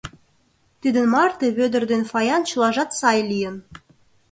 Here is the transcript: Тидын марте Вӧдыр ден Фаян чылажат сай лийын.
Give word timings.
Тидын 0.81 1.05
марте 1.13 1.47
Вӧдыр 1.57 1.83
ден 1.91 2.03
Фаян 2.11 2.41
чылажат 2.49 2.89
сай 2.99 3.19
лийын. 3.29 3.55